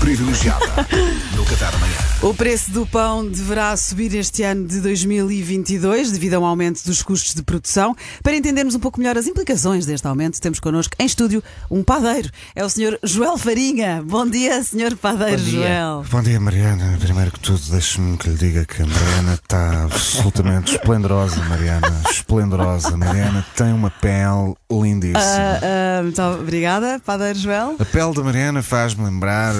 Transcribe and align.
privilegiada 0.00 0.66
no 1.36 1.44
Café 1.44 1.70
da 1.70 1.78
manhã. 1.78 1.94
O 2.22 2.34
preço 2.34 2.70
do 2.70 2.86
pão 2.86 3.26
deverá 3.26 3.74
subir 3.76 4.14
este 4.14 4.42
ano 4.42 4.66
de 4.66 4.80
2022 4.80 6.10
devido 6.12 6.34
a 6.34 6.38
um 6.38 6.44
aumento 6.44 6.82
dos 6.84 7.02
custos 7.02 7.34
de 7.34 7.42
produção. 7.42 7.94
Para 8.22 8.34
entendermos 8.34 8.74
um 8.74 8.78
pouco 8.78 8.98
melhor 8.98 9.16
as 9.16 9.26
implicações 9.26 9.86
deste 9.86 10.06
aumento, 10.06 10.40
temos 10.40 10.58
connosco 10.58 10.94
em 10.98 11.06
estúdio 11.06 11.42
um 11.70 11.82
padeiro. 11.82 12.30
É 12.54 12.64
o 12.64 12.68
Sr. 12.68 12.98
Joel 13.02 13.38
Farinha. 13.38 14.02
Bom 14.06 14.26
dia, 14.26 14.62
Sr. 14.62 14.96
Padeiro 14.96 15.38
Bom 15.38 15.44
dia. 15.44 15.60
Joel. 15.60 16.04
Bom 16.10 16.22
dia, 16.22 16.40
Mariana. 16.40 16.98
Primeiro 17.00 17.30
que 17.30 17.40
tudo, 17.40 17.60
deixe-me 17.70 18.16
que 18.16 18.28
lhe 18.28 18.36
diga 18.36 18.64
que 18.64 18.82
a 18.82 18.86
Mariana 18.86 19.34
está 19.34 19.84
absolutamente 19.84 20.72
esplendorosa, 20.76 21.36
Mariana. 21.44 22.02
Esplendorosa. 22.10 22.96
Mariana 22.96 23.46
tem 23.56 23.72
uma 23.72 23.90
pele 23.90 24.54
lindíssima. 24.70 25.20
Ah, 25.22 25.60
ah, 25.98 26.02
muito 26.02 26.20
obrigada, 26.22 27.00
Padeiro 27.04 27.38
Joel. 27.38 27.76
A 27.78 27.84
pele 27.84 28.14
da 28.14 28.22
Mariana 28.22 28.62
faz-me 28.62 29.04
lembrar. 29.04 29.54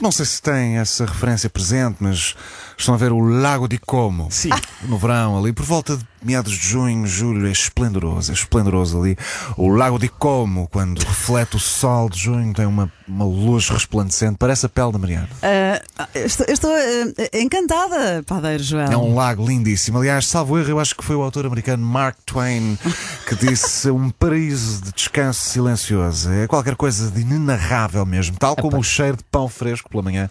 Não 0.00 0.12
sei 0.12 0.26
se 0.26 0.42
tem 0.42 0.78
essa 0.78 1.04
referência 1.06 1.48
presente, 1.48 1.96
mas 2.00 2.34
estão 2.76 2.94
a 2.94 2.98
ver 2.98 3.12
o 3.12 3.20
Lago 3.20 3.66
de 3.66 3.78
Como. 3.78 4.28
Sim. 4.30 4.50
No 4.82 4.98
verão, 4.98 5.38
ali 5.38 5.52
por 5.52 5.64
volta 5.64 5.96
de 5.96 6.04
meados 6.22 6.52
de 6.52 6.66
junho, 6.66 7.06
julho, 7.06 7.46
é 7.46 7.50
esplendoroso, 7.50 8.30
é 8.30 8.34
esplendoroso 8.34 9.00
ali. 9.00 9.16
O 9.56 9.68
Lago 9.68 9.98
de 9.98 10.08
Como, 10.08 10.68
quando 10.68 10.98
reflete 11.00 11.56
o 11.56 11.58
sol 11.58 12.08
de 12.08 12.18
junho, 12.18 12.52
tem 12.52 12.66
uma, 12.66 12.90
uma 13.06 13.24
luz 13.24 13.68
resplandecente, 13.68 14.36
parece 14.38 14.66
a 14.66 14.68
pele 14.68 14.92
da 14.92 14.98
Mariana. 14.98 15.28
Ah, 15.42 16.08
estou 16.14 16.46
estou, 16.48 16.70
ah, 16.70 17.38
encantada, 17.38 18.22
Padeiro 18.26 18.62
Joel. 18.62 18.90
É 18.90 18.96
um 18.96 19.14
lago 19.14 19.46
lindíssimo. 19.46 19.98
Aliás, 19.98 20.26
salvo 20.26 20.58
erro, 20.58 20.70
eu 20.70 20.80
acho 20.80 20.94
que 20.94 21.04
foi 21.04 21.16
o 21.16 21.22
autor 21.22 21.46
americano 21.46 21.84
Mark 21.84 22.16
Twain 22.24 22.78
que 23.26 23.34
disse 23.34 23.90
um 23.90 24.10
paraíso 24.10 24.82
de 24.82 24.92
descanso 24.92 25.40
silencioso. 25.40 26.30
É 26.30 26.46
qualquer 26.46 26.76
coisa 26.76 27.10
de 27.10 27.20
inenarrável 27.20 28.04
mesmo. 28.06 28.36
Tal 28.38 28.56
como 28.56 28.78
o 28.78 28.82
cheiro 28.82 29.16
de 29.16 29.24
pão 29.24 29.48
fresco 29.48 29.90
pela 29.90 30.02
manhã, 30.02 30.28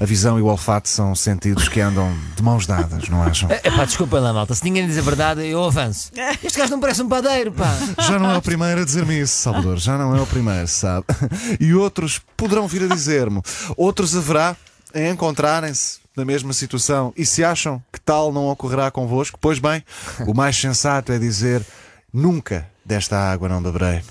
a 0.00 0.04
visão 0.04 0.38
e 0.38 0.42
o 0.42 0.46
olfato 0.46 0.88
são 0.88 1.14
sentidos 1.14 1.68
que 1.68 1.80
andam 1.80 2.14
de 2.34 2.42
mãos 2.42 2.66
dadas, 2.66 3.08
não 3.08 3.22
acham? 3.22 3.48
É 3.50 3.70
pá, 3.70 3.84
desculpa 3.84 4.18
lá, 4.18 4.32
malta. 4.32 4.54
Se 4.54 4.64
ninguém 4.64 4.86
diz 4.86 4.98
a 4.98 5.02
verdade, 5.02 5.25
eu 5.34 5.62
avanço. 5.64 6.10
Este 6.42 6.58
gajo 6.58 6.72
não 6.72 6.80
parece 6.80 7.02
um 7.02 7.08
padeiro, 7.08 7.52
pá. 7.52 7.74
Já 8.00 8.18
não 8.18 8.30
é 8.30 8.36
o 8.36 8.42
primeiro 8.42 8.82
a 8.82 8.84
dizer-me 8.84 9.20
isso, 9.20 9.34
Salvador. 9.40 9.78
Já 9.78 9.96
não 9.98 10.14
é 10.14 10.20
o 10.20 10.26
primeiro, 10.26 10.68
sabe? 10.68 11.06
E 11.60 11.74
outros 11.74 12.20
poderão 12.36 12.68
vir 12.68 12.84
a 12.84 12.94
dizer-me. 12.94 13.40
Outros 13.76 14.16
haverá 14.16 14.56
em 14.94 15.10
encontrarem-se 15.10 15.98
na 16.16 16.24
mesma 16.24 16.52
situação. 16.52 17.12
E 17.16 17.26
se 17.26 17.44
acham 17.44 17.82
que 17.92 18.00
tal 18.00 18.32
não 18.32 18.48
ocorrerá 18.48 18.90
convosco, 18.90 19.38
pois 19.40 19.58
bem, 19.58 19.84
o 20.26 20.34
mais 20.34 20.56
sensato 20.56 21.12
é 21.12 21.18
dizer: 21.18 21.64
nunca 22.12 22.66
desta 22.84 23.18
água 23.18 23.48
não 23.48 23.62
beberei. 23.62 24.02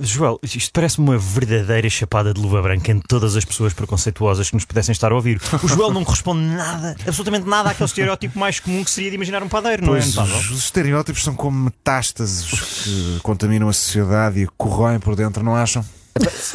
Joel, 0.00 0.38
isto 0.42 0.70
parece-me 0.72 1.08
uma 1.08 1.18
verdadeira 1.18 1.88
chapada 1.90 2.32
de 2.32 2.40
luva 2.40 2.62
branca 2.62 2.92
em 2.92 3.00
todas 3.00 3.36
as 3.36 3.44
pessoas 3.44 3.72
preconceituosas 3.72 4.48
que 4.48 4.54
nos 4.54 4.64
pudessem 4.64 4.92
estar 4.92 5.10
a 5.12 5.14
ouvir. 5.14 5.40
O 5.62 5.68
Joel 5.68 5.92
não 5.92 6.04
corresponde 6.04 6.42
nada, 6.42 6.96
absolutamente 7.06 7.46
nada 7.48 7.70
àquele 7.70 7.86
estereótipo 7.86 8.38
mais 8.38 8.60
comum 8.60 8.84
que 8.84 8.90
seria 8.90 9.10
de 9.10 9.16
imaginar 9.16 9.42
um 9.42 9.48
padeiro, 9.48 9.84
não 9.84 9.96
é? 9.96 10.00
Pois 10.00 10.16
os, 10.16 10.50
os 10.50 10.64
estereótipos 10.64 11.22
são 11.22 11.34
como 11.34 11.64
metástases 11.64 12.82
que 12.84 13.20
contaminam 13.22 13.68
a 13.68 13.72
sociedade 13.72 14.40
e 14.40 14.46
corroem 14.56 15.00
por 15.00 15.16
dentro, 15.16 15.42
não 15.42 15.56
acham? 15.56 15.84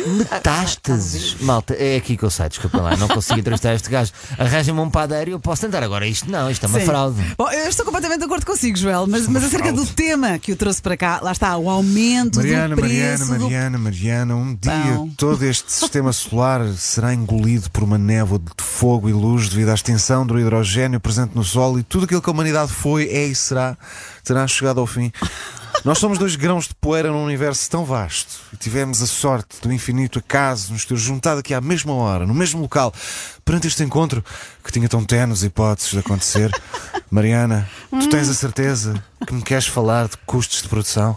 Metástases. 0.08 1.36
Malta, 1.42 1.74
é 1.74 1.98
aqui 1.98 2.16
que 2.16 2.24
eu 2.24 2.30
saio, 2.30 2.50
desculpa 2.50 2.80
lá. 2.82 2.96
Não 2.98 3.08
consigo 3.08 3.40
entrevistar 3.40 3.74
este 3.74 3.90
gajo. 3.90 4.12
Arranja-me 4.38 4.80
um 4.80 4.90
padeiro 4.90 5.32
e 5.32 5.34
eu 5.34 5.40
posso 5.40 5.62
tentar. 5.62 5.84
Agora, 5.84 6.08
isto 6.08 6.30
não, 6.32 6.50
isto 6.50 6.66
é 6.66 6.70
uma 6.70 6.80
Sim. 6.80 6.86
fraude. 6.86 7.22
Bom, 7.38 7.50
eu 7.52 7.68
estou 7.70 7.86
completamente 7.86 8.20
de 8.20 8.26
acordo 8.26 8.46
consigo, 8.46 8.78
Joel, 8.78 9.06
mas, 9.08 9.28
mas 9.28 9.44
acerca 9.44 9.72
do 9.74 9.86
tema 9.86 10.38
que 10.40 10.52
o 10.52 10.56
trouxe 10.56 10.82
para 10.82 10.96
cá, 10.96 11.20
lá 11.22 11.32
está, 11.32 11.58
o 11.58 11.70
aumento 11.70 12.38
Mariana, 12.38 12.76
do 12.76 12.82
preço. 12.82 12.94
Mariana, 12.96 13.26
do- 13.26 13.44
Mariana, 13.44 13.78
Mariana, 13.78 14.36
um 14.36 14.56
dia 14.56 14.72
todo 15.18 15.44
este 15.44 15.72
sistema 15.72 16.14
solar 16.14 16.66
será 16.74 17.14
engolido 17.14 17.70
por 17.72 17.84
uma 17.84 17.98
névoa 17.98 18.40
de 18.40 18.64
fogo 18.64 19.10
e 19.10 19.14
luz 19.14 19.50
devido 19.50 19.70
à 19.70 19.74
extinção 19.74 20.26
do 20.26 20.40
hidrogênio 20.40 21.00
presente 21.00 21.32
no 21.36 21.44
Sol 21.44 21.80
e 21.80 21.84
tudo 21.84 22.06
aquilo 22.06 22.22
que 22.22 22.30
a 22.30 22.34
humanidade 22.34 22.72
foi, 22.72 23.06
é 23.10 23.26
e 23.28 23.36
será, 23.36 23.78
terá 24.24 24.48
chegado 24.48 24.80
ao 24.80 24.88
fim. 24.88 25.12
Nós 25.86 25.98
somos 25.98 26.18
dois 26.18 26.36
grãos 26.36 26.68
de 26.68 26.76
poeira 26.76 27.10
num 27.10 27.24
universo 27.24 27.70
tão 27.70 27.86
vasto 27.86 28.42
e 28.54 28.58
tivemos 28.58 29.02
a 29.02 29.08
sorte 29.08 29.62
do 29.62 29.72
infinito 29.72 30.20
acaso 30.20 30.74
nos 30.74 30.84
ter 30.84 30.98
juntado 30.98 31.40
aqui 31.40 31.54
à 31.54 31.62
mesma 31.62 31.94
hora, 31.94 32.26
no 32.26 32.34
mesmo 32.34 32.62
local, 32.62 32.94
perante 33.46 33.68
este 33.68 33.84
encontro 33.84 34.24
que 34.64 34.72
tinha 34.72 34.90
tão 34.90 35.06
tenos 35.06 35.44
hipóteses 35.44 35.92
de 35.92 36.00
acontecer. 36.00 36.52
Mariana, 37.10 37.70
tu 37.90 38.10
tens 38.10 38.28
a 38.30 38.34
certeza 38.34 39.02
que 39.26 39.34
me 39.34 39.42
queres 39.42 39.68
falar 39.68 40.08
de 40.08 40.18
custos 40.26 40.62
de 40.62 40.68
produção? 40.68 41.16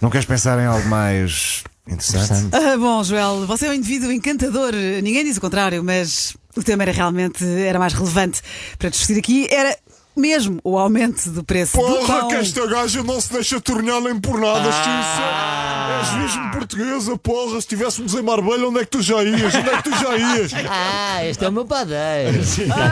Não 0.00 0.08
queres 0.08 0.26
pensar 0.26 0.58
em 0.58 0.64
algo 0.64 0.88
mais 0.88 1.62
interessante? 1.86 2.24
Interessante. 2.24 2.56
Ah, 2.56 2.78
bom, 2.78 3.04
Joel, 3.04 3.46
você 3.46 3.66
é 3.66 3.70
um 3.70 3.74
indivíduo 3.74 4.10
encantador. 4.10 4.72
Ninguém 5.02 5.24
diz 5.24 5.36
o 5.36 5.40
contrário, 5.40 5.84
mas 5.84 6.34
o 6.56 6.62
tema 6.62 6.84
era 6.84 6.92
realmente 6.92 7.44
era 7.44 7.78
mais 7.78 7.92
relevante 7.92 8.40
para 8.78 8.88
discutir 8.88 9.18
aqui. 9.18 9.46
Era 9.50 9.76
mesmo 10.16 10.60
o 10.64 10.78
aumento 10.78 11.30
do 11.30 11.42
preço 11.44 11.76
do 11.76 11.82
Porra, 11.82 12.20
pão. 12.20 12.28
que 12.28 12.34
esta 12.36 12.66
gaja 12.66 13.02
não 13.02 13.20
se 13.20 13.32
deixa 13.32 13.60
tornear 13.60 14.00
nem 14.00 14.18
por 14.18 14.38
nada, 14.40 14.70
ah. 14.72 16.00
És 16.00 16.12
mesmo 16.18 16.50
portuguesa, 16.50 17.16
porra. 17.18 17.50
Se 17.52 17.58
estivéssemos 17.58 18.14
em 18.14 18.22
Marbella, 18.22 18.68
onde 18.68 18.80
é 18.80 18.84
que 18.84 18.90
tu 18.90 19.02
já 19.02 19.22
ias? 19.22 19.54
Onde 19.54 19.68
é 19.68 19.76
que 19.76 19.82
tu 19.84 19.90
já 19.96 20.16
ias? 20.16 20.52
Ah, 20.72 21.24
este 21.26 21.44
é 21.44 21.48
o 21.48 21.52
meu 21.52 21.64
padeiro. 21.64 22.40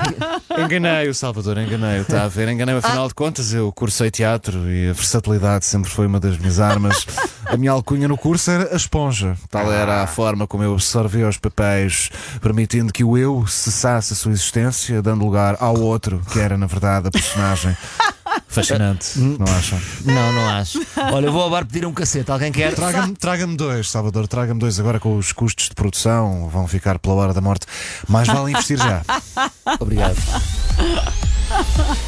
Enganei-o, 0.58 1.14
Salvador, 1.14 1.58
enganei-o, 1.58 2.02
está 2.02 2.24
a 2.24 2.28
ver? 2.28 2.48
Enganei-o, 2.48 2.78
afinal 2.78 3.08
de 3.08 3.14
contas, 3.14 3.52
eu 3.52 3.70
cursei 3.72 4.10
teatro 4.10 4.68
e 4.70 4.90
a 4.90 4.92
versatilidade 4.92 5.64
sempre 5.64 5.90
foi 5.90 6.06
uma 6.06 6.18
das 6.20 6.36
minhas 6.36 6.58
armas. 6.60 7.06
A 7.48 7.56
minha 7.56 7.72
alcunha 7.72 8.06
no 8.06 8.16
curso 8.16 8.50
era 8.50 8.72
a 8.72 8.76
esponja. 8.76 9.36
Tal 9.50 9.72
era 9.72 10.02
a 10.02 10.06
forma 10.06 10.46
como 10.46 10.62
eu 10.62 10.74
absorvia 10.74 11.28
os 11.28 11.38
papéis, 11.38 12.10
permitindo 12.40 12.92
que 12.92 13.02
o 13.02 13.16
eu 13.16 13.46
cessasse 13.46 14.12
a 14.12 14.16
sua 14.16 14.32
existência, 14.32 15.00
dando 15.00 15.24
lugar 15.24 15.56
ao 15.58 15.80
outro, 15.80 16.22
que 16.30 16.38
era, 16.38 16.58
na 16.58 16.66
verdade, 16.66 17.08
a 17.08 17.10
personagem. 17.10 17.76
Fascinante, 18.46 19.18
não 19.18 19.46
acham? 19.46 19.80
Não, 20.04 20.32
não 20.32 20.48
acho. 20.50 20.80
Olha, 21.12 21.26
eu 21.26 21.32
vou 21.32 21.42
ao 21.42 21.50
bar 21.50 21.64
pedir 21.66 21.86
um 21.86 21.92
cacete. 21.92 22.30
Alguém 22.30 22.52
quer? 22.52 22.74
Traga-me 22.74 23.14
traga 23.14 23.46
dois, 23.46 23.90
Salvador, 23.90 24.26
traga-me 24.26 24.60
dois. 24.60 24.78
Agora 24.78 25.00
com 25.00 25.16
os 25.16 25.32
custos 25.32 25.68
de 25.68 25.74
produção 25.74 26.48
vão 26.48 26.66
ficar 26.66 26.98
pela 26.98 27.14
hora 27.14 27.34
da 27.34 27.40
morte. 27.40 27.66
Mais 28.08 28.28
vale 28.28 28.50
investir 28.52 28.78
já. 28.78 29.02
Obrigado. 29.80 30.16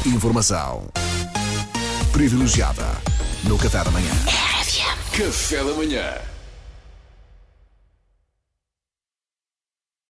Informação 0.05 0.83
privilegiada 2.11 2.85
no 3.43 3.57
Café 3.57 3.83
da 3.83 3.91
manhã. 3.91 4.11
Café 5.11 5.57
da 5.57 5.73
manhã. 5.73 6.13